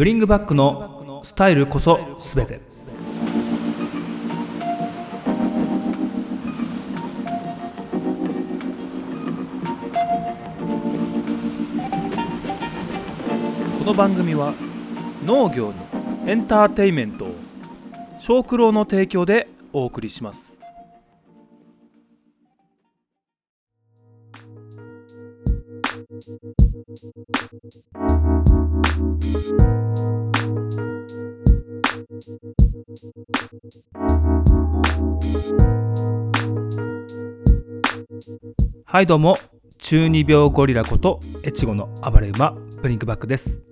[0.00, 2.58] ブリングバックのスタイルこそ全て。
[13.78, 14.54] この番組は
[15.26, 15.74] 農業に
[16.30, 17.34] エンターテイメントを
[18.18, 20.56] 小九郎の提供でお送りします。
[38.84, 39.38] はいどうも。
[39.78, 42.50] 中二病ゴリラこと越後の暴れ馬
[42.82, 43.62] ブリンクバックです、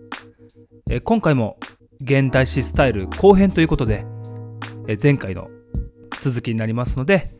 [0.88, 1.58] え今回も
[2.00, 4.06] 現代史スタイル後編ということで、
[4.86, 5.50] え前回の
[6.20, 7.34] 続きになりますので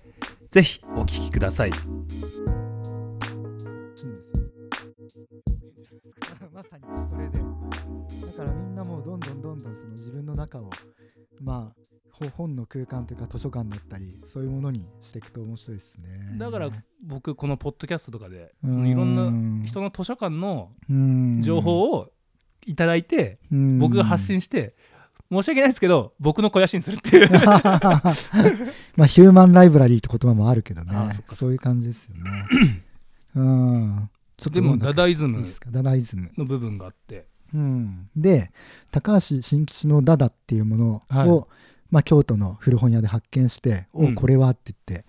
[0.50, 1.70] ぜひお聞きください。
[6.52, 7.38] まさにそれで。
[7.38, 9.37] だからみんなもうどんどん
[10.38, 10.70] 中を
[11.42, 16.36] まあほ本の空間というか図書館だったりそういうものにしていくと面白いですね。
[16.38, 16.70] だから
[17.06, 22.10] 僕このポッドキャストとかでうんそのいろんな人の図書館のうん情報を
[22.66, 23.78] いただいてうん。
[23.78, 24.74] 僕が発信して
[25.30, 27.28] 申し訳ないですけど僕の肥やしにするっていう。
[28.96, 30.92] まあヒューマンライブラリーって言葉もあるけどね。
[31.34, 32.82] そういう感じですよね。
[33.36, 34.10] うん。
[34.50, 35.38] でもダダイズム。
[35.38, 35.70] いいですか？
[35.70, 36.30] ダダイズム。
[36.36, 38.50] の部分があってうん、で
[38.90, 41.44] 高橋新吉のダダっていうものを、はい。
[41.90, 44.12] まあ、京都の古本屋で発見して「うん。
[44.12, 45.06] おこれは」って言って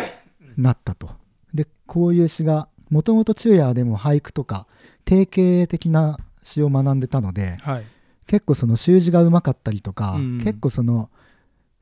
[0.56, 1.10] なったと。
[1.52, 4.66] でこういう詩がもともと昼夜でも俳句とか
[5.04, 7.84] 定型的な詩を学んでたのではい。
[8.26, 10.38] 結構その習字がうまかったりとか、うん。
[10.38, 11.10] 結構その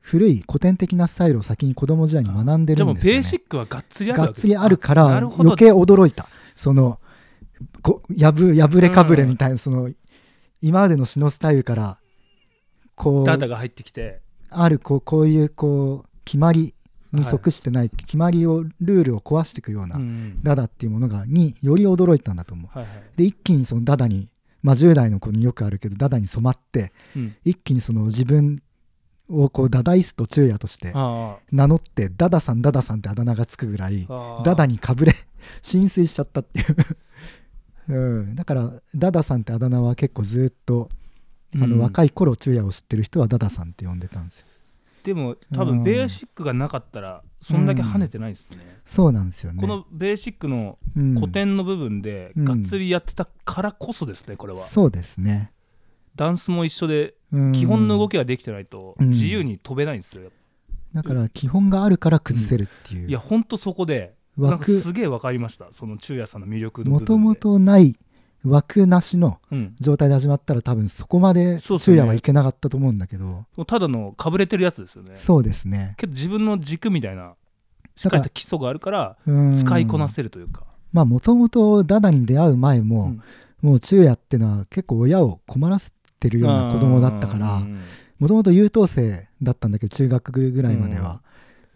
[0.01, 3.17] 古い古典的なスタイルを先に子供時代に学んでるんですよ、ね。
[3.17, 6.27] ベーシックはがっつりあるがっつりあるかなら余計驚いた。
[6.55, 6.99] その
[7.81, 9.89] こやぶ破れかぶれみたいな、その
[10.61, 11.97] 今までの詩のスタイルから
[12.95, 16.73] こうダダが入ってきてあるこうこういうこう決まり
[17.13, 22.77] に即してない、決まりをルールを壊していくような、うんダダっていうものがにより驚いたんだと思う。
[22.77, 23.03] はいはい。
[23.17, 24.29] で一気にそのダダに
[24.63, 27.35] まあ10代の子によくあるけどダダに染まってうん。
[27.43, 28.61] 一気にその自分
[29.29, 34.07] をこうダダイスト昼夜としてあ名乗ってダダさんダダさんってあだ名がつくぐらい
[34.43, 35.13] ダダにかぶれ
[35.61, 36.75] 浸水しちゃったっていう、
[37.91, 40.89] うん、だからダダさんってあだ名は結構ずっと
[41.55, 44.47] あの若いい頃昼夜を知ってる人はダダさんって呼んでたんですよ。
[45.03, 45.67] でも多うん。
[45.67, 49.59] 分ベーシックがなかったらそんだけ跳ねてないですね、そうなんですよね。
[49.59, 51.15] このベーシックのうん。
[51.15, 52.45] 古典の部分でうん。
[52.45, 54.59] がっつりやってたからこそですねこれは。
[54.59, 55.51] そうですね、
[56.15, 57.51] ダンスも一緒でうん。
[57.51, 59.09] 基本の動きができてないとうん。
[59.09, 60.31] 自由に飛べないんですよ
[60.93, 64.79] だから基本があるから崩せるっていう、いやほんとそこで枠。
[64.79, 65.67] すげえ分かりました。
[65.71, 67.97] その昼夜さんの魅力のもともとない
[68.43, 69.75] 枠なしのうん。
[69.79, 71.95] 状態で始まったら多分そこまでそうっすね。
[71.95, 73.25] 昼夜はいけなかったと思うんだけど。
[73.25, 75.13] もうただのかぶれてるやつですよね。
[75.15, 75.95] そうですね。
[75.97, 77.35] けど自分の軸みたいな
[77.95, 79.59] しっかりした基礎があるからうん。
[79.59, 83.21] 使いこなせるというか、まあもともとダダに出会う前も、うん。
[83.61, 87.79] もう昼夜ってのは結構親を困らせてるような子供だったからうん
[88.21, 91.23] もともと優等生だったんだけど中学ぐらいまでは、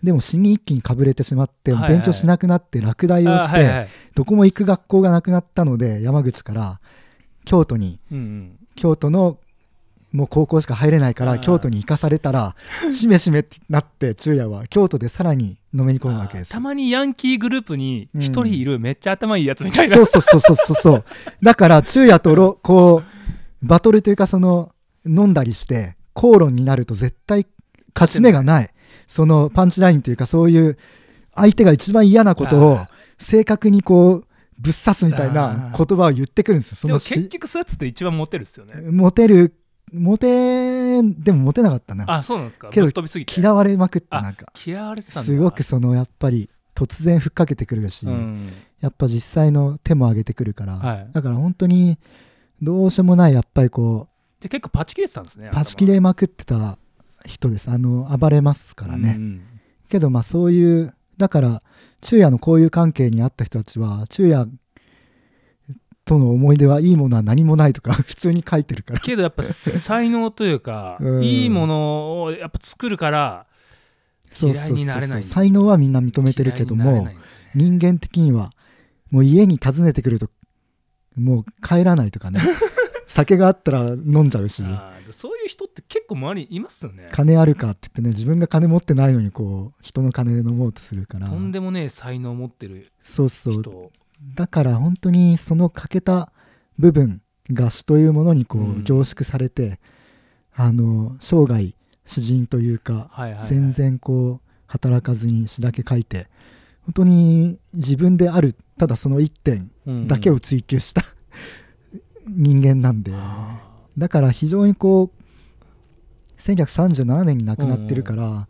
[0.06, 6.80] でも死に一気にかぶれてしまって、勉強しなくなって落第をして、どこも行く学校がなくなったので山口から
[7.44, 8.00] 京都に。
[8.76, 9.40] 京都の
[10.12, 12.56] もう高校しか入れないから京都に行かされたら
[12.94, 16.52] しめしめってなって昼夜は京都でさらにのめり込むわけです。
[16.52, 20.06] たまにヤンキーグループに一人いるめっちゃ頭いいやつみたいな、そう。
[20.06, 21.06] そうそうそうそうそう。
[21.42, 24.72] だから昼夜とろこうバトルというかその
[25.06, 27.46] 飲んだりして口論になると絶対
[27.94, 28.70] 勝ち目がない
[29.08, 30.78] そのパンチラインというかそういう
[31.34, 34.28] 相手が一番嫌なことをあ正確にこう
[34.58, 36.78] ぶっ刺すみたいな言葉を言ってくるんですよ。
[36.78, 38.76] そのし結局そうやつって一番モテるっすよね。
[38.90, 39.54] モテる
[39.92, 42.06] モテでもモテなかったな。
[42.08, 42.70] あそうなんですか。
[42.70, 43.40] けどぶっ飛びすぎて。
[43.40, 44.52] 嫌われまくったあなんか。
[44.66, 45.26] 嫌われてたんだ。
[45.26, 48.52] すごくそのやっぱり突然ふっかけてくるし、うん。
[48.80, 51.10] やっぱ実際の手も挙げてくるから、はい。
[51.12, 51.98] だから本当に
[52.62, 54.08] どうしようもないやっぱりこ
[54.40, 56.78] で結構パチ切れてたんですねうパチ切れまくってた
[57.26, 57.70] 人です。
[57.70, 59.42] あの暴れますからね、うん
[59.88, 61.62] けどまあそういうだから
[62.02, 64.50] 昼夜のこういう関係にあった人たちは昼夜
[66.06, 69.00] との思い出はいいものは何もないとか 普通に書いてるから。
[69.00, 71.24] けどやっぱ才能というか、 うん。
[71.24, 73.48] いいものをやっぱ作るから
[74.40, 75.24] 嫌いになれない。
[75.24, 77.18] 才能はみんな認めてるけどもね。
[77.56, 78.52] 人間的には
[79.10, 80.30] もう家に訪ねてくると
[81.16, 82.42] もう帰らないとかね
[83.16, 84.62] 酒があったら飲んじゃうし。
[85.12, 87.08] そういう人って結構周りにいますよね。
[87.12, 91.28] 金あるかって言ってね自分が金持ってないのにこう人の金で飲もうとするから。
[91.30, 93.54] とんでもねえ才能を持ってるそうそう。
[93.54, 93.92] 人。
[94.36, 96.34] だから本当にその欠けた
[96.78, 97.22] 部分
[97.52, 98.80] が死というものにこうん。
[98.80, 99.80] う凝縮されて、
[100.54, 101.74] あの生涯
[102.06, 103.48] 詩人というかはいはいはい。
[103.48, 106.28] 全然こう働かずに詩だけ書いて
[106.82, 110.08] 本当に自分であるただその一点うん。
[110.08, 111.04] だけを追求した
[112.28, 113.62] 人間なんで、あ
[113.98, 118.48] だから非常にこう1937年に亡くなってるから、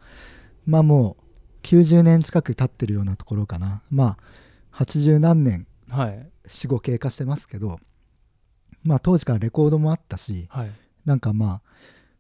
[0.66, 1.24] まあもう
[1.64, 3.82] 90年近く経ってるようなところかな。
[3.90, 4.18] ま
[4.72, 6.28] あ80何年ーはい。
[6.48, 7.80] 死後経過してますけど
[8.84, 10.72] まあ当時からレコードもあったしはい。
[11.06, 11.62] なんかまあ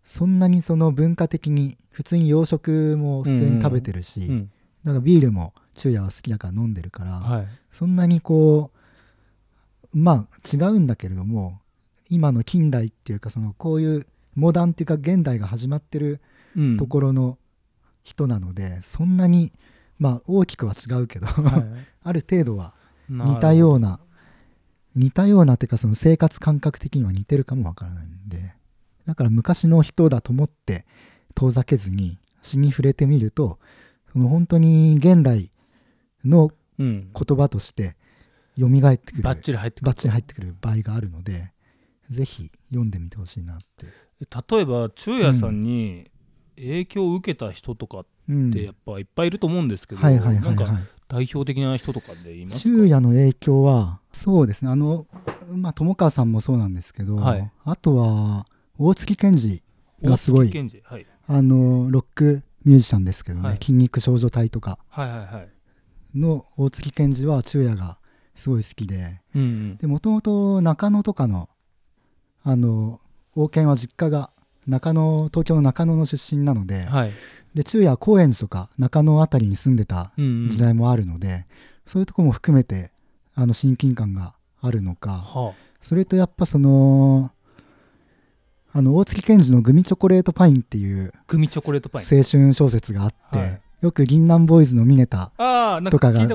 [0.03, 4.51] そんなにその文化的に普通に洋食も普通に食べてるし、うん。
[4.83, 7.47] なんかビールも昼夜は好きだから飲んでるから、はい。
[7.71, 8.74] そんなにこう
[9.95, 11.59] まあ違うんだけれども
[12.09, 16.21] 今の近代っていうかそのこういうモダンっていうか現代が始まってる
[16.55, 16.77] うん。
[16.77, 17.37] ところの
[18.03, 19.51] 人なので、そんなに
[19.99, 21.65] まあ大きくは違うけど、はい。
[22.03, 22.73] ある程度は
[23.09, 23.99] 似たような
[24.95, 28.53] 似たようなっていうかその生活感覚的には似てるかもわからないんで
[29.05, 30.85] だから昔の人だと思って
[31.33, 33.59] 遠ざけずに詩に触れてみると
[34.13, 35.51] その本当に現代
[36.23, 37.09] のうん。
[37.13, 37.95] 言葉として
[38.59, 39.85] 蘇ってくるバッチリ入ってくる。
[39.87, 41.51] バッチリ入ってくる場合があるので
[42.09, 43.87] ぜひ読んでみてほしいなって、
[44.57, 46.09] 例えば昼夜さんに
[46.55, 50.53] 影響を受けた人とかっうん、てやっぱいっぱいいると思うんですけど、はいはいはない。
[50.53, 52.59] んかはい代表的な人とかでいますか？
[52.61, 54.71] 昼夜の影響はそうですね。
[54.71, 55.05] あの
[55.51, 57.51] まあ友川さんもそうなんですけど、はい。
[57.63, 58.47] あとは
[58.79, 59.61] 大月健二
[60.01, 60.51] がすごい
[60.83, 61.05] はい。
[61.27, 63.57] あのロックミュージシャンですけどね、はい。
[63.57, 65.49] 筋肉少女隊とかはいはいはい。
[66.15, 67.99] の大月健二は昼夜が
[68.35, 69.21] すごい好きで。
[69.33, 69.77] うんうん。
[69.77, 71.49] でもともと中野とかの
[72.43, 72.99] あの
[73.35, 74.31] 王権は実家が
[74.67, 77.11] 中野東京の中野の出身なので,、はい。
[77.53, 80.49] で昼夜は高円寺とか中野辺りに住んでたうんうん。
[80.49, 81.47] 時代もあるので、
[81.87, 82.91] そういうとこも含めて
[83.33, 87.31] あの親近感があるのかはそれとやっぱその
[88.71, 92.07] あの大月健二の「グミチョコレートパイン」っていうあグミチョコレートパイン。
[92.11, 95.31] 青春小説があって、はいよく銀杏ボーイズのミネタ
[95.91, 96.25] とかが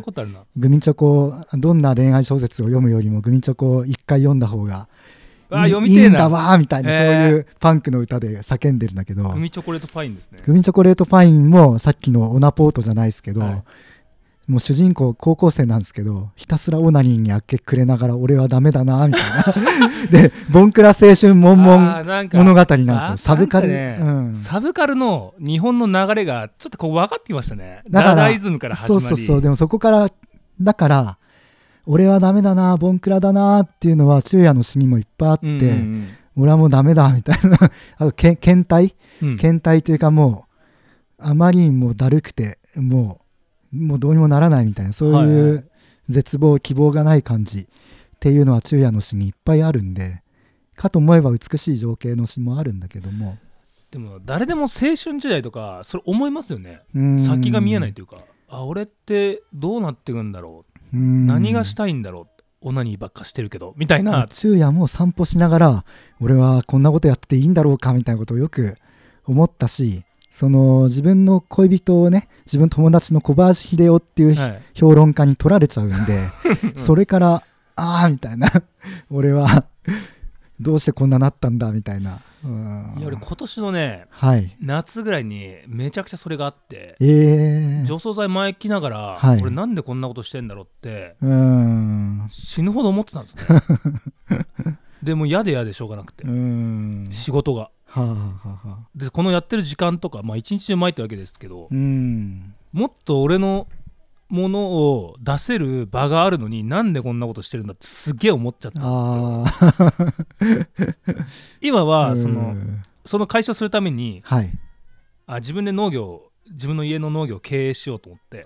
[0.57, 4.89] グミチョコどんな恋愛小説を読むよりもグミチョコを一回読んだ方が
[5.51, 10.39] いいんだわーみたいな、そういうパンクの歌で叫んでるんだけどグミチョコレートパインですね。
[10.47, 13.65] グミチョコレートパインもさっきのオナポートじゃないですけど、はい
[14.51, 20.11] もう主人公高校生なんですけどひたすらオナニーにあっけくれながら俺はダメだなみたいな。
[20.11, 27.83] でボンクラ青春悶々あーなんか物語なんですあよサブカル、ねうん、サブカルの日本の流れがちょっとこう分かってきましたね。
[27.89, 29.07] だからダダイズムから始まり。
[29.07, 29.41] そうそうそう。
[29.41, 30.11] でもそこから
[30.61, 31.19] だから
[31.87, 37.59] 俺はダメだなボンクラだなっていうのは昼夜の詩にもいっぱいあって、うんうん俺はもうダメだみたいな。
[37.99, 39.37] あとけ 検体うん。
[39.37, 40.47] 検体というかも
[41.19, 43.20] うあまりにもだるくてもう
[43.73, 45.71] もうどうにもならないみたいなそうはいう
[46.09, 47.67] 絶望希望がない感じっ
[48.19, 50.23] ていうのは昼夜の詩にいっぱいあるんで
[50.77, 53.39] かと思えば美しい情景の詩もあるんだけども。
[53.91, 56.81] でも誰でも青春時代とかそれ思いますよね。
[56.95, 57.19] うん。
[57.19, 58.25] 先が見えないというか。
[58.49, 60.97] あ俺ってどうなっていくんだろう。
[60.97, 61.27] うん。
[61.27, 62.43] 何がしたいんだろう。
[62.63, 63.75] オナニーばっかしてるけど。
[63.77, 64.27] みたいな。
[64.31, 65.85] 昼夜も散歩しながら
[66.21, 68.77] 俺はこんなことやってていいんだろうかみたいなことをよく
[69.27, 74.63] 思ったしその自分の恋人をね自分の友達の小林秀夫っていうはい。
[74.75, 76.29] 評論家に取られちゃうんで、
[76.79, 77.45] それから
[77.77, 78.49] ああみたいな。
[79.11, 79.65] 俺は
[80.61, 82.95] どうしてこんななったんだみたいな、うん。
[82.99, 84.57] いや俺今年のねはい。
[84.61, 89.43] 夏ぐらいにめちゃくちゃそれがあってええ除草剤前きながら、はい。
[89.43, 92.27] 俺なんでこんなことしてんだろうってうん。
[92.31, 94.77] 死ぬほど思ってたんですね。
[95.03, 97.07] でも嫌で嫌でしょうがなくて、うん。
[97.11, 98.13] 仕事がはあは
[98.45, 98.89] あはあ。
[98.95, 102.55] でこのやってる時間とかまあ一日中前ってわけですけど、うん。
[102.73, 103.67] もっと俺の
[104.29, 109.49] ものを出せる場があるのになんでこんなことしてるんだってすげえ思っちゃったんで
[110.31, 110.67] すよ。
[111.61, 112.83] 今は そのうん。
[113.05, 114.51] その解消するためにはい。
[115.27, 118.45] あ自分で農業自分の家の農業を経営しようと思って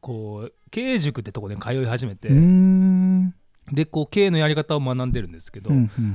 [0.00, 3.34] こう経営塾ってとこで通い始めて、うん
[3.72, 5.70] でこう経営のやり方を学んでるんですけど、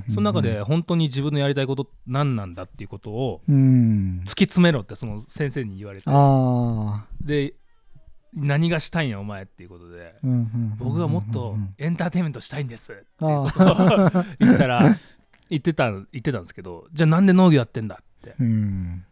[0.09, 4.21] その中で本当に自分のやりたいこと何なんだっていうことをうん。
[4.25, 6.09] 突き詰めろってその先生に言われて。
[7.25, 7.55] で
[8.33, 10.13] 何がしたいんやお前っていうことで
[10.77, 14.95] 僕はもっとエンターテインメントしたいんですってあ言ったら
[15.49, 18.35] 言ってた言ってたんですけどじゃあなんで農業やってんだって。
[18.39, 19.05] うん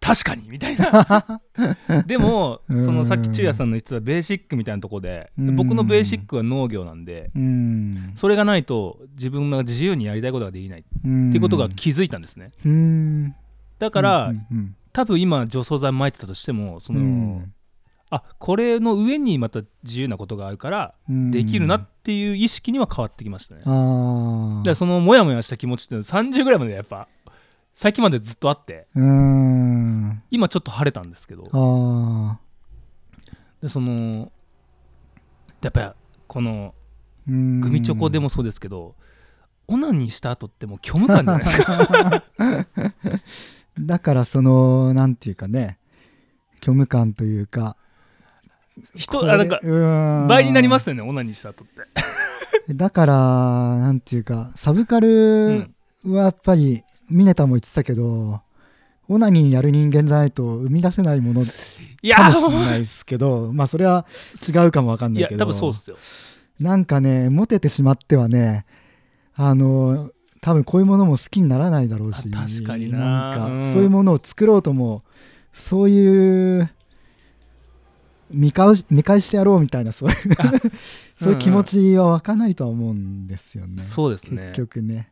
[0.00, 1.40] 確かにみたいな。
[2.06, 2.84] でもうん。
[2.84, 5.56] そのさっき中也さんの言ってたベーシックみたいなとこでうん。
[5.56, 8.12] 僕のベーシックは農業なんでうん。
[8.14, 12.52] それがないと自分が自由にやりたいことができないってうんいうことが気づいたんですね。
[12.64, 13.34] うん。
[13.78, 14.32] だから
[14.92, 17.52] 多分今除草剤撒いてたとしてもその、うん。
[18.10, 21.30] あこれの上にまた自由なことがあるからうん。
[21.30, 27.06] できるなっていう意識には変わってきましたね、だからそのモヤモヤした気持ちっていうのは30ぐらいまでやっぱ
[27.78, 30.22] 最近までずっとあってうーん。
[30.32, 31.44] 今ちょっと晴れたんですけど
[33.62, 34.32] でその
[35.62, 35.94] やっぱ
[36.26, 36.74] この
[37.28, 38.96] うんグミチョコでもそうですけど
[39.68, 42.22] オナニーした後ってもう虚無感じゃないですか。
[43.78, 45.78] だからそのなんていうかね
[46.60, 47.76] 虚無感というか
[48.96, 49.60] 人あなんか
[50.28, 53.14] 倍になりますよねオナニーした後って、だから
[53.78, 55.74] なんていうかサブカうルん、
[56.06, 58.40] はやっぱりミネタも言ってたけど
[59.08, 64.06] オナニーやる人間じゃないと生み出せないものかもしれないですけどまあそれは
[64.46, 65.38] 違うかもわかんないけど。
[65.44, 65.96] 多分そうっすよ。
[66.60, 68.66] なんかねモテてしまってはね
[69.34, 70.10] あの
[70.40, 73.30] 多分こういうものも好きにならないだろうしあ確かにな。
[73.30, 73.62] んかうん。
[73.72, 75.02] そういうものを作ろうとも
[75.52, 76.70] そういう
[78.30, 80.16] 見返し見返してやろうみたいなそういう
[81.16, 83.82] そういう気持ちは湧かないとは思うんですよね。
[83.82, 84.48] そうですね。
[84.48, 85.10] 結局ね。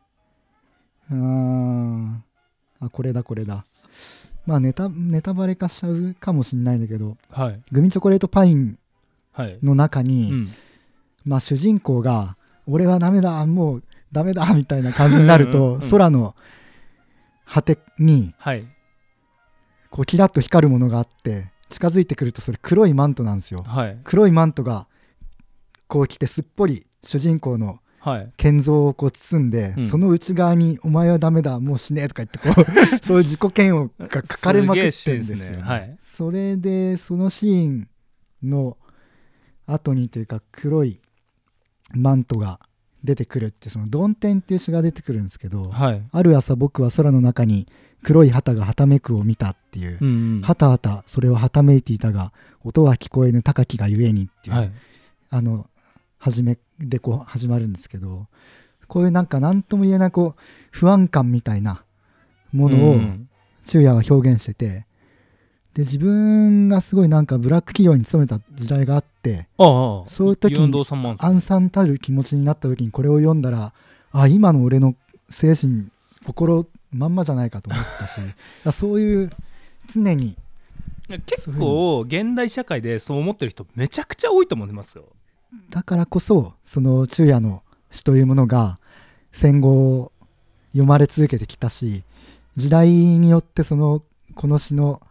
[1.11, 2.23] うーん。
[2.79, 3.65] あ、これだ、これだ。
[4.45, 8.77] まあネタ、ネタバレ化しちゃうかもしれないんだけど、はいグミチョコレートパイン
[9.33, 10.53] はい、の中うに、ん、
[11.25, 16.35] まあ主人公が、俺はダメだ、もうダメだ、みたいな感じになるうんうんとうん、空の
[17.45, 18.65] 果てに、はい
[19.89, 23.63] こう、キラッと光るものがあって、近づいてくると、それ黒いマントなんですよ。
[23.63, 24.87] はい黒いマントが、
[25.87, 27.77] こう来て、すっぽり主人公のはい
[28.37, 29.89] 建造をこう包んで、うん。
[29.89, 32.65] その内側に「お前はダメだもう死ね」とか言ってこう
[33.05, 35.97] そういう自己嫌悪が書かれまくってるんですよ、シーンですねはい。
[36.03, 37.87] それでそのシーン
[38.43, 38.77] の
[39.65, 41.01] 後にというか黒い
[41.93, 42.59] マントが
[43.03, 46.01] 出てくるってその「曇天」っていう詩が出てくるんですけど、はい。
[46.11, 47.67] ある朝僕は空の中に
[48.03, 50.41] 黒い旗がはためくを見たっていう、うんうん。
[50.41, 52.31] はたはたそれははためいていたが
[52.63, 54.71] 音は聞こえぬ高きがゆえにっていう、はい。
[55.29, 55.69] あの
[56.17, 58.27] 初めでこう始まるんですけど
[58.87, 60.41] こういうなんか何とも言えないこう
[60.71, 61.83] 不安感みたいな
[62.53, 63.29] ものをうん。
[63.67, 64.85] 昼夜は表現してて
[65.73, 70.73] で自分がすごいなんかブラック企業に勤めた時代があってああそういう時に
[71.19, 73.73] 暗惨たる気持ちになった時にこれを読んだら
[74.11, 74.95] あ今の俺の
[75.29, 75.89] 精神
[76.25, 78.21] 心まんまじゃないかと思ったし
[78.75, 79.29] そういう
[79.93, 80.35] 常に
[81.25, 85.05] 結構現代社会でそう思ってる人めちゃくちゃ多いと思いますよ
[85.69, 88.79] だからこそその昼夜の詩というものが
[89.31, 90.11] 戦後
[90.71, 92.03] 読まれ続けてきたし
[92.55, 94.03] 時代によってその
[94.35, 95.01] この詩の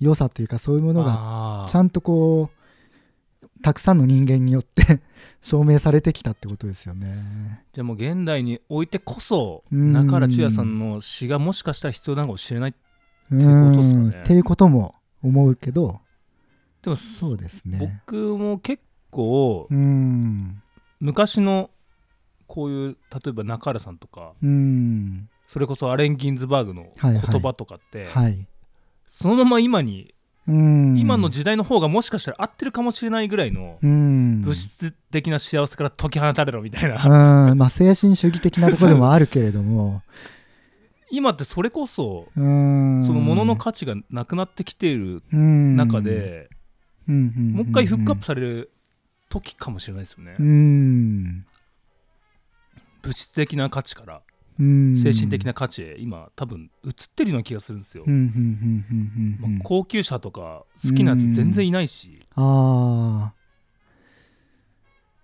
[0.00, 2.56] 良さというかそういうものががちゃんとこう
[3.62, 5.00] たくさんの人間によって
[5.40, 7.64] 証明されてきたってことですよね。
[7.72, 9.92] じゃあもう現代においてこそうん。
[9.92, 12.74] 中原中也さんの詩がもしかしたら必要なのかもしれない
[13.30, 14.08] うてことっすかね。
[14.08, 14.10] ん。
[14.10, 16.00] っていうことも思うけど
[16.82, 17.98] でもそうですね。
[18.04, 18.82] 僕も結
[19.16, 20.62] 構うん
[21.00, 21.70] 昔の
[22.46, 28.46] こういう例えば中原さんとかうんそれこそアレン・ギンズバーグのはいはい言葉とかって、はい。
[29.06, 30.12] そのまま今に、
[30.48, 40.02] うん今の時代の方がもしかしたら合ってるかもしれないぐらいのうん物質的な幸せから解き放たれろみたいな、うんまあ精神主義的なところでもあるけれども。
[41.10, 43.04] 今ってそれこそうん。
[43.06, 45.76] その物の価値がなくなってきているうん。
[45.76, 46.48] 中で、
[47.06, 48.72] もう一回フックアップされる
[49.28, 51.46] 時かもしれないですよね、うん。
[53.02, 54.22] 物質的な価値から
[54.58, 54.96] うん。
[54.96, 58.04] 精神的な価値へ今多分移ってるような気がするんですよ、
[59.64, 63.32] 高級車とか好きなやつ全然いないし、あ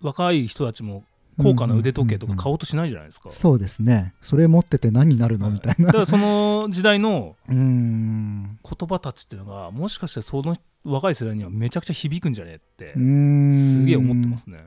[0.01, 1.03] 若い人たちも
[1.41, 4.13] 高価な腕時計とか買おうとしないじゃないですか、あそうですね。
[4.21, 5.87] それ持ってて何になるのみたいな。
[5.87, 8.59] だからその時代のうん。
[8.63, 13.79] 言葉たちっていうのがもしかしてその若い世代にはめちゃくちゃ響くんじゃねえってうん。
[13.81, 14.59] すげえ思ってますね。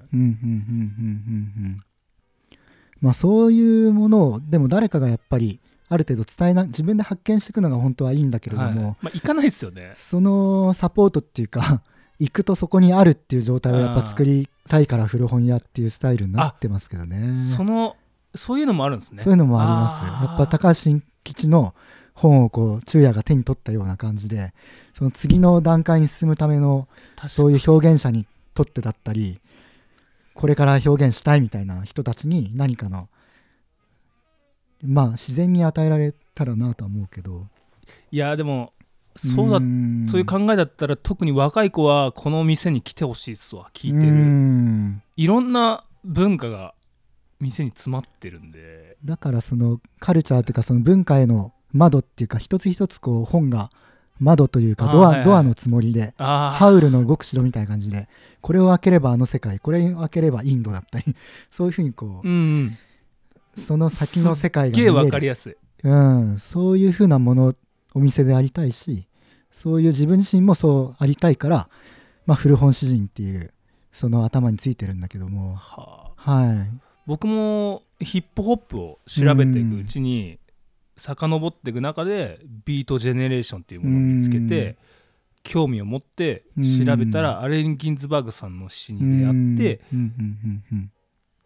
[3.01, 8.75] まあそういうものをでも誰かがやっぱりある程度伝えな自分で発見していくのが本当はいいんだけれどはい。
[8.75, 9.93] も、まあ、行かないですよね。
[9.95, 11.83] そのサポートっていうか
[12.19, 17.37] 行くとそこにあるっていう状態をやっぱ作りたいから古本屋っていうスタイルになってますけどね。
[17.55, 17.97] その
[18.35, 19.23] そういうのもあるんですね。
[19.23, 20.29] そういうのもあります。
[20.29, 21.75] やっぱ高橋新吉の
[22.17, 24.55] 本をこう昼夜が手に取ったような感じで
[24.95, 26.89] その次の段階に進むための
[27.29, 29.39] そういう表現者にとってだったり
[30.35, 33.09] これから表現したいみたいな人たちに何かの
[34.83, 37.47] まあ自然に与えられたらなとは思うけど。
[38.11, 38.73] いやでも
[39.17, 40.07] そうだん。
[40.09, 45.03] そういう考えだったら特に若い子はこの店に来てほしいっすわ聞いてうるん。
[45.17, 46.75] いろんな文化が
[47.41, 48.97] 店に詰まってるんで。
[49.05, 53.71] だからそのカルチャーというかその文化への窓っていうか一つ一つこう本が
[54.19, 55.25] 窓というかドア,、はいはい。
[55.25, 58.09] ドアのつもりであハウルの動く城みたいな感じで
[58.41, 61.05] これを開ければあの世界これを開ければインドだったり
[61.51, 62.79] そういうふうにこうんうん。
[63.57, 65.57] うその先の世界が見えすっげえわかりる、やすい。
[65.83, 67.55] うん、そういうふうなもの
[67.95, 69.07] お店でありたいし
[69.53, 71.69] そういう自分自身もそうありたいから、
[72.27, 73.53] まあ、古本詩人っていう
[73.93, 75.55] その頭についてるんだけども。
[75.55, 76.33] はあ。
[76.33, 76.81] はい。
[77.07, 80.39] 僕もヒップホップを調べていくうちに
[80.97, 84.77] 遡っていく中でビートジェネレーションっていうものを見つけて
[85.43, 86.45] 興味を持って
[86.85, 89.81] 調べたらアレン・ギンズバーグさんの詩に出会って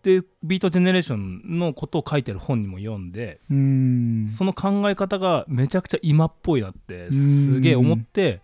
[0.02, 3.40] でビートジェネレーションのことを書いてる本にも読んで
[4.30, 8.40] その考え方がめちゃくちゃ今っぽいなってすげえ思って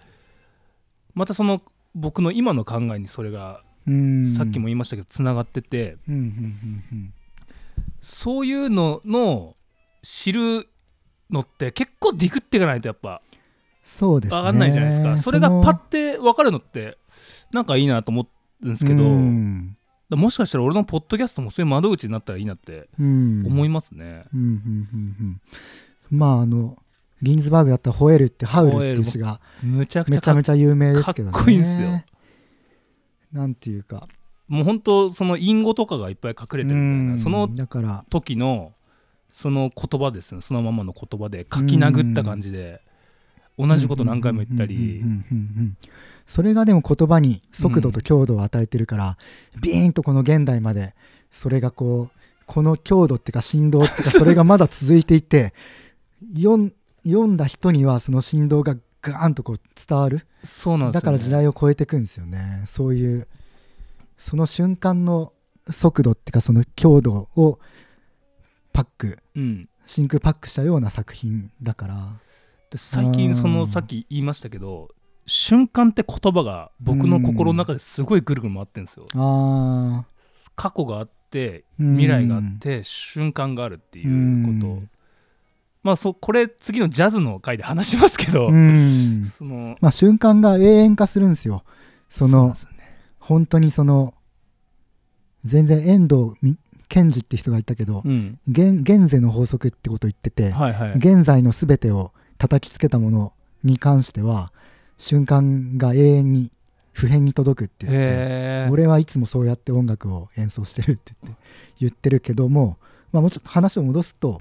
[1.15, 1.63] またその
[1.95, 4.27] 僕の今の考えにそれがうん。
[4.37, 5.97] さっきも言いましたけどつながってて
[8.03, 9.57] そういうのの
[10.03, 10.69] 知る
[11.30, 13.21] のって結構ディグっていかないとやっぱ。
[13.83, 14.40] そうですね。
[14.40, 15.18] 分かんないじゃないですか。
[15.18, 16.99] それがパッて分かるのって
[17.52, 18.26] なんかいいなと思
[18.62, 19.04] うんですけど。
[19.04, 19.76] うん。
[20.11, 23.45] もしかしたら俺のポッドキャストもそういう窓口になったらいいなってうん。
[23.47, 24.25] 思いますね。
[24.33, 25.40] うんうんうん
[26.11, 26.18] うん。
[26.18, 26.78] まああの
[27.23, 31.33] ギンズバーグだったら「吠える」って「ハウル」っていう詩がむちゃくちゃめちゃめちゃ有名ですけどね。
[31.33, 32.02] かっこいいんすよ。
[33.33, 34.06] なんていうか。
[34.49, 37.16] もう本当その隠語とかがいっぱい隠れてるみたいうん。
[37.16, 38.04] なそのだから。
[38.11, 38.73] 時の
[39.37, 40.40] その言葉ですね。
[40.40, 42.81] そのままの言葉で書き殴った感じで
[43.59, 44.76] 同じこと何回も言ったり。
[44.76, 45.76] うんうんうんうんうん
[46.28, 49.16] それがでも言葉に速度と強度を与えてるから、
[49.61, 50.97] ビーンとこの現代まで
[51.31, 55.55] それがこうこの強度っていうか振動っていうかそれがまだ続いていて
[56.35, 56.73] 読ん
[57.05, 60.26] 読んだ人にはその振動がガーンとこう伝わる。
[60.43, 62.64] そうなんですよ、ね、だから時代を超えていくんですよね。
[62.66, 63.28] そういう
[64.19, 65.33] その瞬間の
[65.71, 67.61] 速度っていうかその強度を
[68.76, 69.68] パックうん。
[69.87, 72.21] 真空パックしたような作品だから。
[72.71, 74.90] で最近そのさっき言いましたけど
[75.25, 79.06] 瞬間って言葉が僕の心の中ですごいぐるぐる回ってるんですよ。
[79.14, 80.04] あ
[80.56, 84.66] 過去があってー未来があって瞬間があるっていうこと。
[84.66, 84.90] うん。
[85.83, 89.33] まあそこれ次のジャズの回で話しますけど、うん。
[89.37, 91.65] そのまあ瞬間が永遠化するんですよ。
[92.10, 92.54] そのね。
[93.19, 94.12] 本当にその
[95.45, 96.34] 全然遠藤
[96.87, 98.39] み賢治って人がいたけど、うん。
[98.49, 100.93] 現現在の法則ってことを言ってて、はいはい。
[100.97, 103.33] 現在の全てを叩きつけたもの
[103.65, 104.53] に関しては
[104.99, 106.51] 瞬間が永遠に
[106.93, 111.41] 普遍に届くって言って俺はいつもそうやって音楽を演奏してるって言って
[111.81, 112.79] 言ってるけども、
[113.13, 114.41] まあ、もうちょっと話を戻すと、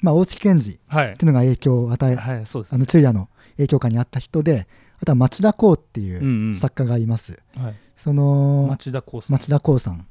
[0.00, 1.14] まあ、大月健二っはい。
[1.16, 4.66] ていうのが影響を与え、はいそうですあの昼夜の影響下にあった人で
[5.00, 6.52] あとは町田光っていうんうん。
[6.52, 7.74] う作家がいます、はい。
[7.96, 9.36] その町田光さん。
[9.36, 10.06] 町田光さん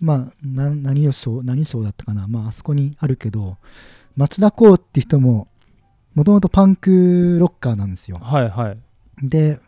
[0.00, 2.26] まあな何を賞何賞だったかな。
[2.28, 3.56] まああそこにあるけど
[4.16, 5.48] 町田光って人も
[6.14, 8.18] もともとパンクロッカーなんですよ。
[8.18, 8.78] はいはい。
[9.22, 9.60] で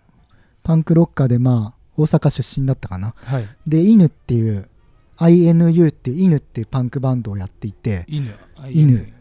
[0.63, 3.15] パンクロッカーでまあ大阪出身だったかな。
[3.25, 3.49] はい。
[3.67, 4.69] で犬っていう
[5.19, 8.35] INU っていう犬っていうパンクバンドをやっていて犬
[8.71, 9.13] 犬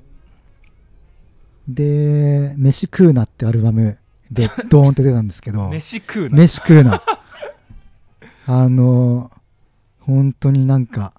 [1.67, 3.97] で「飯食うな」ってアルバム
[4.31, 5.69] でドーンって出たんですけど。
[5.73, 6.35] 飯食うな。
[6.35, 7.01] 飯食うな。
[8.47, 9.31] あの
[10.05, 11.13] 本当になんか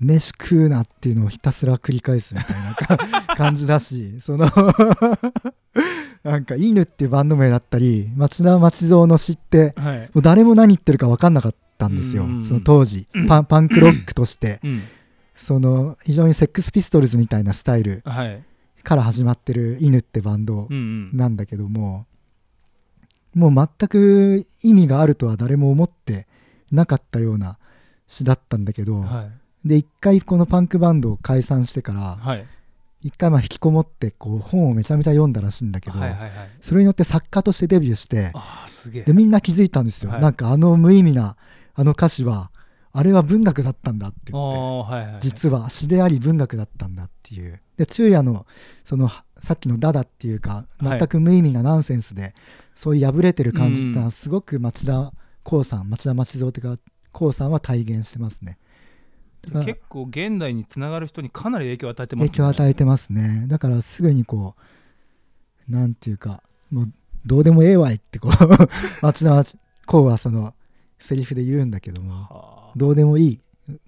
[0.00, 4.50] 飯食うなっていうのをひたすら繰り返すみたいなか感じだし その
[6.22, 10.00] なんか犬っていうバンド名だったり町田町蔵の詩ってはい。
[10.00, 12.44] もう誰も何言ってるか分かんなかったんですよ、うんうんうん。
[12.44, 14.60] その当時パンパンクロックとして。
[14.62, 14.82] うん。
[15.34, 18.42] その非常にセックスピストルズみたいなスタイルはい。
[18.84, 20.78] から始まってる犬ってバンドうんう
[21.14, 21.16] ん。
[21.16, 22.06] なんだけども、
[23.34, 26.26] もう全く意味があるとは誰も思って
[26.74, 27.58] なかったような
[28.06, 29.22] 詩だったんだけど、は
[29.64, 29.68] い。
[29.68, 32.46] で一回このパンクバンドを解散してからはい。
[33.02, 36.30] 一回まあ引きこもってこう本をめちゃめちゃ読んだらしいんだけど、はいはいはい。
[36.62, 38.32] それによって作家としてデビューして
[39.04, 40.20] でみんな気づいたんですよ、はい。
[40.20, 41.36] なんかあの無意味な
[41.74, 42.50] あの歌詞は
[42.92, 47.60] あれは文学だったんだってあ言ってあはいはい実は詩であり文学だったんだっていう。
[47.76, 48.46] で昼夜の
[48.84, 49.10] その
[49.40, 50.98] さっきの「ダダ」っていうかはい。
[50.98, 52.34] 全く無意味なナンセンスで、
[52.74, 54.04] そういう破れてる感じってのうん。
[54.06, 55.12] はすごく町田
[55.44, 56.78] 光さん町田町蔵ってか
[57.12, 58.58] 光さんは体現してますね。
[59.64, 63.44] 結構現代につながる人にかなり影響を与えてます影響を与えてますね。
[63.46, 64.54] だからすぐにこ
[65.68, 66.92] うなんていうかもう
[67.26, 68.32] どうでもええわいってこう
[69.04, 69.42] 町田
[69.82, 70.54] 光はその
[70.98, 72.72] セリフで言うんだけどもはあ。
[72.76, 73.40] どうでもいい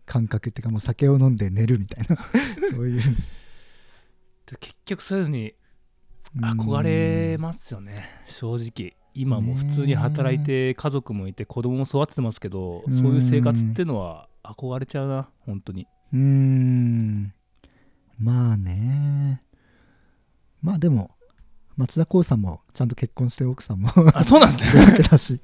[0.04, 2.16] 感覚っていうかもう酒を飲んで寝るみたいな
[2.70, 3.00] そういう。
[3.00, 5.54] で結局そういうのに
[6.38, 15.86] 憧れますよね正直今も普通に働いて家族もいて子供も育ててますけどうんそういう生活ってのは憧れちゃうな本当に。
[16.12, 17.32] うーん。
[18.18, 19.42] まあね。
[20.62, 21.10] まあでも
[21.76, 24.84] 町田光さんもちゃんと結婚して奥さんもあそうなんですね。
[24.86, 25.40] わけだし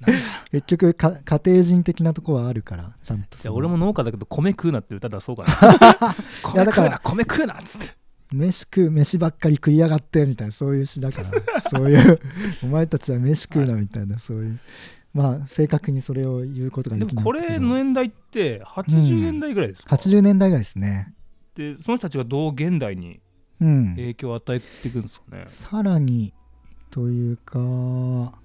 [0.50, 5.50] 結局か家庭人的なとこはあるからちゃんと俺も農家だけど米食うなって歌出そうかな。
[6.42, 8.01] 米食うな米食うなっつって
[8.32, 11.62] 飯食う飯ばっかり食いやがってみたいなそういう詩だから。
[11.70, 12.20] そういう
[12.62, 14.60] お前たちは飯食うなみたいな、そういう。
[15.14, 21.12] まあ正確にそれを言うことがでもこできないんだけどれの年代って80年代ぐらいですか、80年代ぐらいですね。
[21.54, 23.20] でその人たちがどう現代に
[23.60, 23.90] うん。
[23.90, 26.32] 影響を与えていくんですかね、さらに
[26.90, 28.38] というか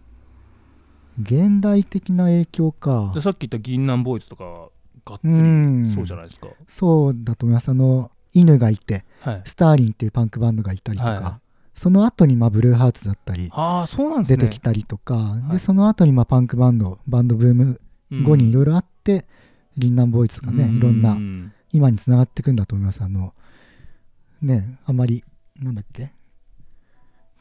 [1.21, 3.11] 現代的な影響か。
[3.15, 4.69] でさっき言った銀杏ボーイズとか
[5.05, 5.83] がっつうん。
[5.83, 7.69] りそうじゃないですか、そうだと思います。
[7.69, 9.41] あの犬がいてはい。
[9.45, 11.39] スターリンっていうパンクバンドがいたりとか、は
[11.73, 14.37] その後にまあブルーハーツだったりああそうなんですね。
[14.37, 15.15] 出てきたりとか、
[15.49, 15.53] い。
[15.53, 17.79] でその後にまあパンクバンドバンドブーム
[18.23, 19.25] 後にいろいろあって、
[19.77, 23.01] 銀杏ボーイズとかね、いろんなな今につながっていくんだと思います。
[23.03, 23.33] あの
[24.41, 25.23] ねあんまり
[25.59, 26.11] なんだっけ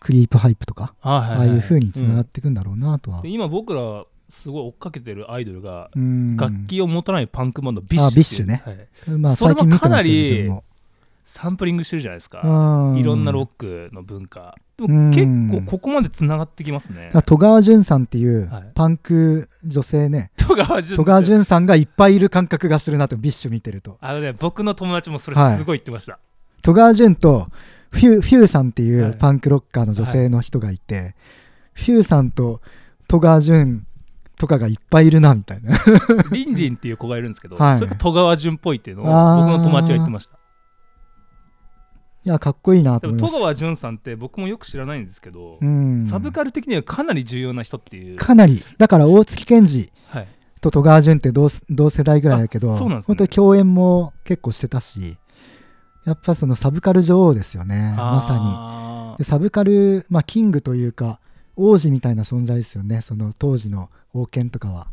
[0.01, 6.37] クリープハイプとか、あ,、はいああいう風につながっうんていくんだろうなとは、で今僕らすごい追っかけてるアイドルがうん。
[6.37, 8.63] 楽器を持たないパンクバンド BiSH、BiSH ね。
[8.65, 9.19] はい。
[9.19, 10.51] まあ最近見てますよかなり
[11.27, 12.41] サンプリングしてるじゃないですか。
[12.43, 12.99] うん。
[12.99, 14.55] いろんなロックの文化。
[14.79, 15.11] でうん。
[15.11, 15.15] も
[15.51, 17.11] 結構ここまでつながってきますね。
[17.27, 18.71] 戸川純さんっていうはい。
[18.75, 23.99] パンク女性ね、戸川純、戸川純さんがいっぱいいる感覚がするなと BiSH 見てると。
[24.01, 25.59] あのね僕の友達もそれはい。
[25.59, 26.21] すごい言ってました、
[26.62, 27.49] 戸川純と
[27.91, 29.11] Phew、Phew さんっていはい。
[29.11, 31.17] うパンクロッカーの女性の人がいて、
[31.73, 32.61] フューさんと
[33.09, 33.85] 戸川潤
[34.39, 35.77] とかがいっぱいいるなみたいな。
[36.31, 37.79] リンリンっていう子がいるんですけど、はい。
[37.79, 40.39] それが戸川潤っぽいっていうのを僕の友達が言ってました
[42.27, 43.35] いやかっこいいなと思います。
[43.35, 46.05] 戸川潤さんって僕もよく知らないんですけど、うん。
[46.07, 48.65] サブカル的にはかなり重要な人っていう、かなり。
[48.79, 50.29] だから大月健二はい、
[50.61, 53.07] と戸川潤って同同世代ぐらいだけど、あそうなんですね。
[53.07, 55.17] 本当に共演も結構してたし
[56.05, 59.12] やっぱそのサブカル女王ですよねまさに。
[59.12, 61.21] にでサブカル、まあ、キングというか
[61.55, 64.89] 王子みたいな存在ですよねその当時の王権とかは。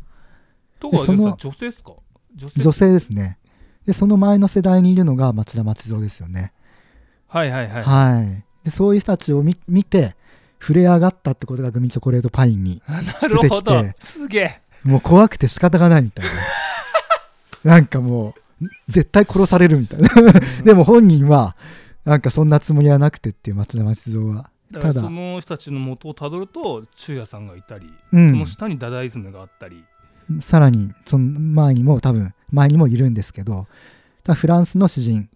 [0.78, 1.92] 戸川潤さんで女性ですか？
[2.36, 3.38] 女性ですね。
[3.86, 6.52] でその前の世代にいるのが町田松蔵ですよね
[7.34, 10.14] はいはいはい、はい、でそういう人たちを見見て
[10.60, 13.82] 触れ上がったってことがグミチョコレートパインに なるほど。
[13.82, 14.60] 出てすげえ。
[14.84, 16.30] もう怖くて仕方がないみたいな。
[17.76, 20.08] なんかもう絶対殺されるみたいな。
[20.62, 21.56] でも本人は
[22.04, 24.50] なんかそんなつもりはなくてっていう町田松蔵は。
[24.72, 28.30] ただだからその人たちの元をたどると昼夜さんがいたり、うん。
[28.30, 29.84] その下にダダイズムがあったり。
[30.40, 33.66] さらにその前にも多分前にもいるんですけど
[34.24, 35.28] フランスの詩人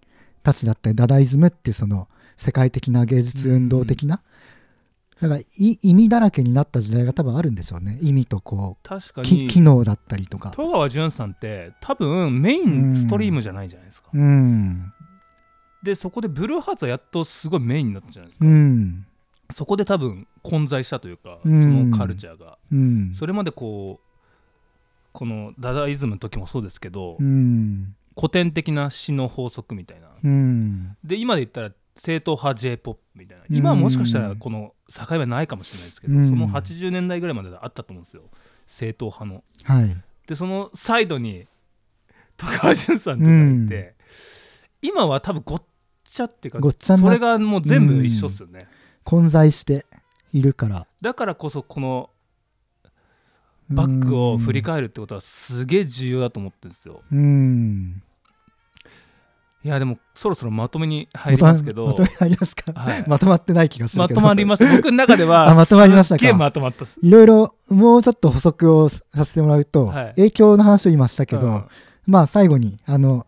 [0.42, 4.22] たちだったりダダイズムっていうその世界的な芸術運動的な、
[5.20, 7.98] だからい意味だらけになった時代が多分あるんでしょうね。
[8.01, 10.51] 意味とこ確かに機能だったりとか。
[10.51, 14.92] 戸川潤さんって多分メインストリームじゃないじゃないですか、うん。
[15.83, 19.07] でそこでブルーハーツはやっとすごいメインになったじゃないですか、うん。
[19.51, 21.62] そこで多分混在したというか、うん。
[21.62, 22.59] そのカルチャーが。
[22.70, 23.12] うん。
[23.14, 24.09] それまでこう
[25.12, 30.09] このダダイズムの時もそうですけど、うん古典的な詩の法則みたいな。
[30.24, 30.96] うん。
[31.04, 33.44] で今で言ったら正統派 j p o p みたいな。
[33.48, 33.57] うん。
[33.57, 36.28] 今はもしかしたらこの境はないかもしれないですけど、うん。
[36.28, 38.22] その80年代ぐらいまであったと思うんですよ。
[38.66, 39.44] 正統派の。
[39.64, 39.96] はい。
[40.26, 41.46] でそのサイドに
[42.37, 43.94] 戸川潤さんとかいて、
[44.83, 45.62] 今は多分ごっ
[46.04, 48.68] ちゃっていうかごっちゃになそれがもう全部一緒っすよね、
[49.04, 49.87] 混在して
[50.33, 50.87] いるから。
[51.00, 52.11] だからこそこの
[53.70, 57.02] バックを振り返るってことはすげえ重要だと思ってるんですよ。
[57.11, 58.02] うん
[59.64, 61.86] いやでもそろそろまとめに入りますけど。
[61.86, 63.04] まとめ入りますか、はい。
[63.08, 64.20] まとまってない気がするけど。
[64.20, 64.70] まとまりました。
[64.76, 66.36] 僕の中ではあまとまりましたか。
[66.36, 70.12] まとまったいろいろもうちょっと補足をさせてもらうと、はい。
[70.16, 71.64] 影響の話を今したけど、うん
[72.06, 73.26] まあ最後にあの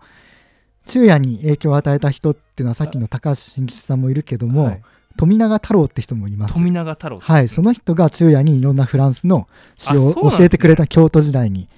[0.87, 4.83] 昼夜に影響を与えた人っていうのはさっきの高橋真吉さんもいるけども、はい。
[5.17, 6.55] 富永太郎って人もいます。
[6.55, 11.69] 富永太郎はい、その人が昼夜にいろんなフランスの詩を教えてくれた京都時代に。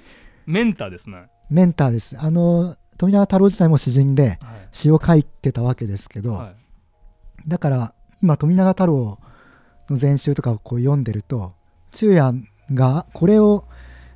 [0.46, 2.14] メンターですね、メンターです。
[2.18, 4.38] あの富永太郎自体も詩人ではい。
[4.70, 6.54] 詩を書いてたわけですけど、は
[7.46, 7.48] い。
[7.48, 9.18] だから今富永太郎
[9.90, 11.52] の全集とかをこう読んでると
[11.90, 12.32] 昼夜
[12.72, 13.64] がこれを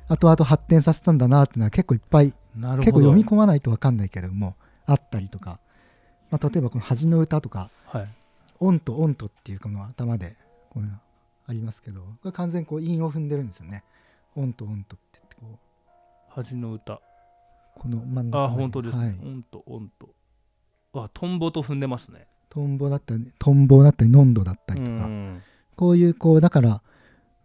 [0.07, 5.59] 後々発展させたんだなっていうのは結構いっぱい結構読み込まないと分かんないけれどもあったりとか、
[6.31, 8.07] まあ、例えばこの恥の歌とかはい
[8.61, 10.37] 「オンとオンと」っていうこの頭で
[10.69, 10.87] この
[11.45, 13.83] ありますけどこれ完全にこう韻を踏んでるんですよね。
[14.37, 15.67] オンとオンとって言ってこう。
[16.29, 17.01] 恥の歌
[17.77, 20.09] この真ん中あ本当ですね、はい、オンとオンと。
[20.93, 22.27] あトンボと踏んでますね。
[22.49, 25.43] トンボだったりトンボだったりノンドだったりとか、うん。
[25.75, 26.81] こういうこうだから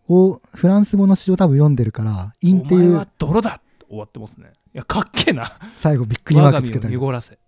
[0.09, 4.53] おフランス語の詩を多分読んでるから韻っていうお前は泥だ終わってますね。
[4.75, 5.53] いやかっけえな。
[5.75, 7.39] 最後びっくりマークつけたり濁らせ。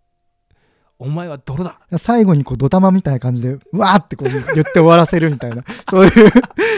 [0.98, 1.80] お前は泥だ。
[1.98, 5.64] 最後にこうドタマみたいな感じでうわーってこう言って終わらせるみたいな。
[5.90, 6.32] そういう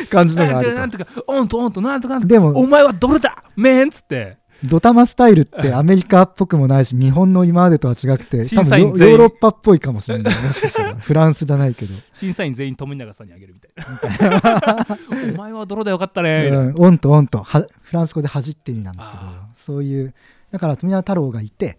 [0.08, 2.34] 感じのがあなんるとかオンとオンとなんとかなんとか。
[2.34, 3.44] とでもお前は泥だ。
[3.56, 10.34] メンっつってドタマスタイルってアメリカっぽくもないし日本の今までとは違くて多分ヨーロッパっぽいかもしれない。
[10.42, 10.96] もしかしたら。
[10.96, 14.86] フランスじゃないけど、審査員全員富永さんにあげるみたいな。
[15.34, 16.48] お前は泥だよかったね。
[16.52, 20.14] うん、オンとオンとはフランス語で恥って意味なんですけどあそういう
[20.50, 21.78] だから富永太郎がいて、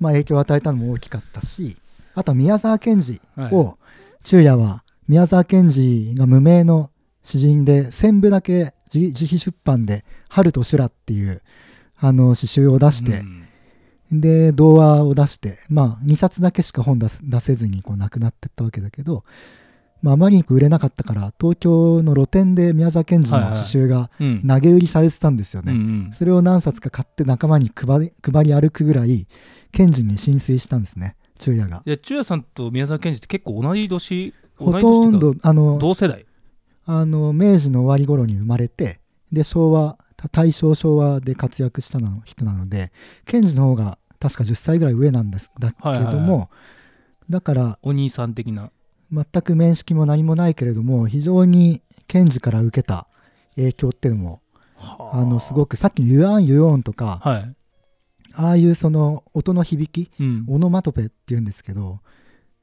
[0.00, 1.76] まあ、影響を与えたのも大きかったし
[2.14, 3.76] あとは宮沢賢治を、
[4.24, 6.90] 昼夜は宮沢賢治が無名の
[7.22, 11.42] 詩人で1000部だけ自自費出版で「春と修羅」っていう
[12.06, 13.40] あの詩集を出して、うん。
[14.20, 19.24] で童話を出してまあ2冊だけしか本出す出せずにこう亡くなってったわけだけど、
[20.02, 24.46] まあ、あまりにも売れなかったから東京の露店で宮沢賢治の詩集がうん。
[24.46, 26.10] 投げ売りされてたんですよね、うんうん。
[26.12, 29.26] それを何冊か買って仲間に配り配り歩くぐらい
[29.72, 31.16] 賢治に浸水したんですね。
[31.40, 31.82] 昼夜が。
[31.86, 36.26] いや中也さんと宮沢賢治って結構同じ年同ほとんどあの同世代。
[36.84, 39.00] あの明治の終わり頃に生まれて
[39.32, 39.96] で昭和
[40.30, 42.92] 大正昭和で活躍したの人なので
[43.26, 46.48] 賢治の方が確か10歳ぐらい上なんですだけども、はいはいは
[47.30, 48.70] だからお兄さん的な。
[49.12, 53.06] 全く面識も何もないけれども非常に賢治から受けた
[53.54, 54.40] 影響っていうのも
[54.76, 55.22] あ。
[55.24, 57.54] のすごくくさっきの「ユアン・ユオン」とかはい、
[58.34, 60.44] ああいうその音の響きうん。
[60.48, 62.00] オノマトペっていうんですけど、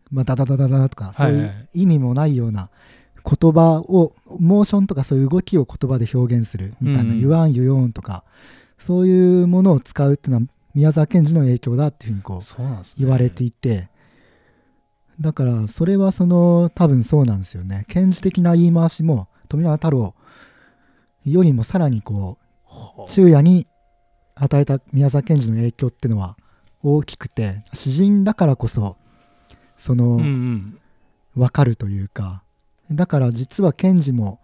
[0.09, 2.69] まあ、ダダダダダとかそういはいはいう意味もないような
[3.23, 7.19] 言葉をモーションとかそういう動きを言葉で表現するみたいな「うん。
[7.19, 8.23] ユアン・ユオン」とか
[8.77, 12.63] そういうものを使うっていうのは宮沢賢治の影響だっていうふうにこう
[12.97, 13.89] 言われていて
[15.19, 17.85] だからそれはその多分そうなんですよね。
[17.87, 20.15] 賢治的な言い回しも富永太郎
[21.25, 22.37] よりもさらにこはう。
[23.09, 23.67] 昼夜に
[24.33, 26.37] 与えた宮沢賢治の影響っていうのは
[26.81, 28.95] 大きくて詩人だからこそ
[29.75, 30.77] その、うんうん。
[31.35, 32.43] 分かるというか
[32.91, 34.39] だから実は賢治も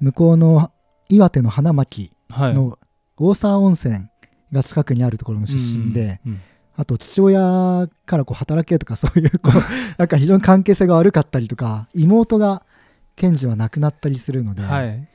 [0.00, 0.70] 向こうの
[1.08, 2.54] 岩手の花巻はい。
[2.54, 2.78] の
[3.16, 4.08] 大沢温泉
[4.52, 6.40] が近くにあるところの出身で、うんうん
[6.78, 9.62] あと父親からこう働けとかそういうこう
[9.96, 12.62] なんか非常に関係性が悪かったりとか妹が
[13.16, 15.08] 賢治は亡くなったりするので、はい、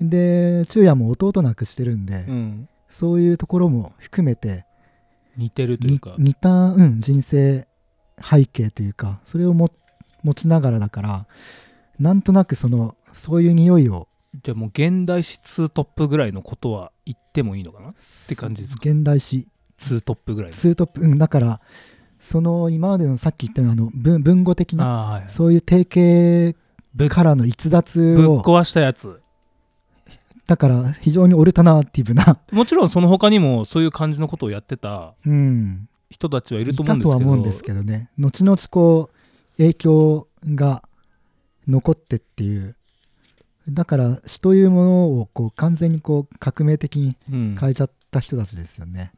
[0.00, 4.64] で昼夜も弟亡くしてるんで、うん、そういうところも含めて
[5.36, 7.66] 似てるというにか似た、うん、人生
[8.22, 9.70] 背景というかそれをも
[10.22, 11.26] 持ちながらだから
[11.98, 14.08] なんとなくそのそういう匂いを。
[14.42, 17.94] じゃあもう現代史2トップぐらいのことは言ってもいいのかな？
[18.28, 18.80] て感じですか？
[18.82, 19.48] 現代史。
[19.78, 20.56] 2トップぐらいの。
[20.56, 21.60] ツートップ、うん、だから
[22.18, 26.58] その今までのさっき言ったようなあの文文語的なはいそういう定型
[26.94, 28.16] ぶからの逸脱を。
[28.16, 29.20] ぶっ壊したやつ。
[30.48, 37.12] だから非常にオルタナティブな、もちろんその他にもそういう感じのことをやってたうん、人たちはいるいと思うんですけど。
[37.12, 38.10] たとは思うんですけどね。
[38.18, 40.82] 後々こう影響が
[41.68, 42.74] 残ってっていう。
[43.68, 47.56] だから詩というものをこう完全にこう革命的にうん。
[47.58, 49.12] 変えちゃった人たちですよね、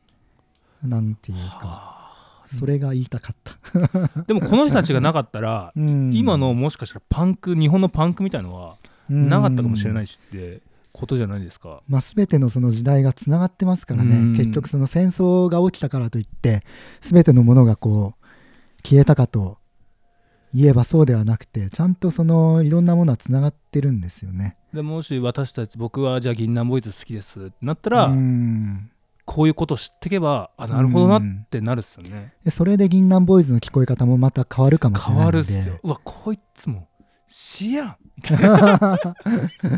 [0.83, 1.43] なんていうか。
[1.45, 2.01] はあ。
[2.47, 6.13] それが言いたかった、 でもこの人たちがなかったらうん。
[6.13, 8.77] 今のもしかしたらパンク日本のパンクみたいのは
[9.09, 11.83] なかったかもしれないいしってことじゃないですか。
[11.89, 14.37] まあ、全てのその時代がつながってますからね、うん。
[14.37, 16.65] 結局その戦争が起きたからといって
[17.01, 19.59] 全てのものがこう消えたかと
[20.55, 24.57] 言えばそうではなくてちゃんとそのいろんなものはつながってるんですよね。
[24.75, 28.91] でもし私たち僕はじゃあ銀杏ボーイズ好きですってなったら、うん
[29.27, 32.33] こういうこと知ってけばあなるほどなってなるっすよね。
[32.43, 35.79] でそれで銀杏ボーイズの聞こえ方もまた変わるかもしれ変ないのでわるっすよ。
[35.85, 36.89] うわこいつも
[37.29, 39.01] 詩やんみたいな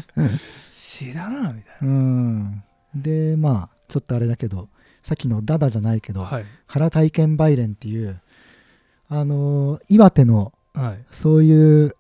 [0.71, 2.63] 詩だなみたいうん
[2.95, 4.71] でまあちょっとあれだけど
[5.03, 6.27] さっきのダダじゃないけど、な。
[6.29, 8.23] はい原体験バイレンっていう
[9.09, 11.05] あのー岩手のはい。
[11.11, 11.95] そういう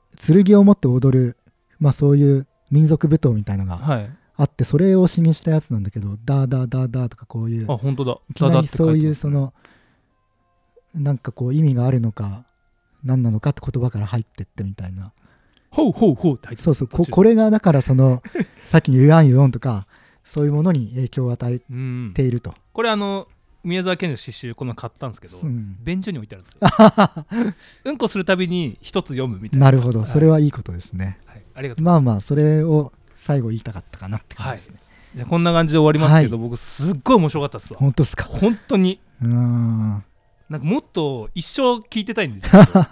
[0.44, 1.36] 剣を持って踊る、
[1.78, 4.10] まあ、そういう民族舞踏みたいのがはい。
[4.34, 8.18] あってそれを詩にしたやつなんだけど「ダーダーダーダー」とかこういうあ本当だ。
[8.30, 9.52] いきなりそういうその
[10.94, 12.44] のなんかこう意味があるのか
[13.04, 15.12] 何なのかって言葉から入ってってみたいな。
[15.70, 18.22] ほうほうほうそうそうここれがだからその
[18.66, 19.86] さっきの「ユアンユオン」とか
[20.22, 23.26] そういうものに影響を与えうんていると、これあの
[23.64, 25.76] 宮沢賢治の詩集この買ったんですけど、うん。
[25.82, 27.54] 便所に置いてあるんですよ。
[27.84, 29.66] うんこするたびに一つ読むみたいな。
[29.66, 30.00] なるほど。
[30.00, 34.80] はいそれはいいことですね、はい、ありがとうまあまあそれを最後言いたかったかなって感じですね、
[35.14, 37.78] じゃあこんな感じで終わりますけど、僕すっごい面白かったっすわ。
[37.78, 38.24] 本当ですか？
[38.24, 39.00] 本当に。
[39.22, 40.04] うーん。
[40.48, 42.86] なんかもっと一生聞いてたいんですけど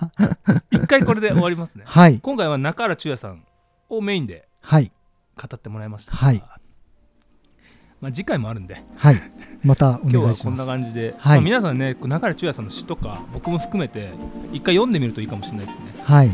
[0.70, 1.83] 一回これで終わりますね。
[1.85, 2.18] はい。
[2.20, 3.44] 今回は中原中也さん
[3.88, 4.92] をメインではい。
[5.37, 6.12] 語ってもらいました。
[6.12, 6.42] はい
[8.01, 8.83] まあ、次回もあるんで。
[8.97, 9.17] はい。
[9.63, 11.39] またお 今日はこんな願いします感じで、はい。
[11.39, 14.11] まあ、皆さんね中原中也さんの詩とか僕も含めて
[14.53, 15.83] 一回読んでみるといいかもしれないですね。
[16.03, 16.31] はい。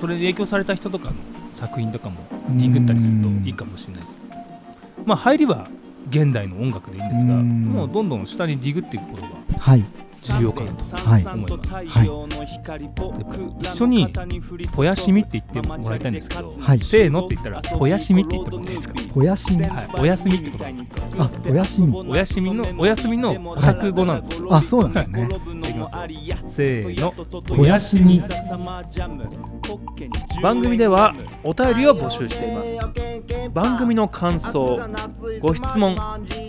[0.00, 1.14] それで影響された人とかの
[1.52, 2.16] 作品とかも
[2.50, 4.18] ディグったりするといいかもしれないです。
[5.04, 5.68] まあ入りは
[6.10, 7.64] 現代の音楽でいいんですがうん。
[7.64, 9.84] もうどんどん下にディグっていくことがはい。
[10.24, 11.86] 重要かなとはい思います、はい。
[13.60, 18.94] 一緒に肥やしみって言ってもらいたいんですけど、はいせーのって言ったら肥やしみって言ってもいいですか？
[19.14, 19.62] おやしみ。
[19.64, 21.94] はい、お休みってことなんですあおやしみ。
[22.08, 25.28] お休みのお休みのオタク語なんですよ、あそうなんですね。
[25.28, 25.28] い
[25.78, 26.36] きますよ。
[26.48, 27.78] せーの。
[27.78, 28.22] しみ
[30.42, 31.14] 番組では
[31.44, 32.78] お便りを募集しています。
[33.50, 34.80] 番組の感想
[35.40, 35.96] ご質問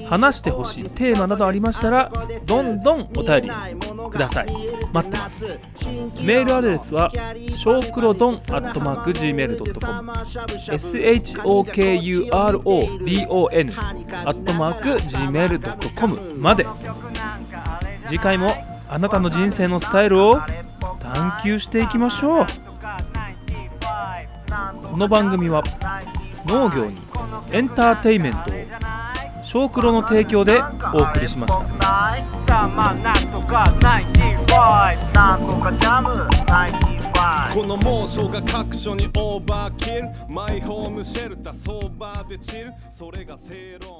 [0.07, 2.11] 話してほしいテーマなどありましたら
[2.45, 3.51] どんどんお便り
[4.09, 4.47] ください。
[4.91, 5.45] 待ってます。
[6.23, 11.49] メールアドレスはショークロドンアットマーク Gmail.com SHOKURODON
[14.25, 16.65] アットマーク Gmail.com まで。
[18.07, 18.49] 次回も
[18.91, 20.39] あなたの人生のスタイルを
[20.99, 22.45] 探求していきましょう。
[24.81, 25.61] この番組は
[26.47, 26.95] 農業に
[27.51, 28.43] エンターテインメントを
[29.43, 30.59] 小黒の提供で
[30.93, 31.63] お送りしました。
[32.67, 40.09] まあなんとか95なんとかジャム95この猛暑が各所にオーバーキル。
[40.27, 42.73] マイホームシェルター相場でチル。
[42.89, 43.98] それが正論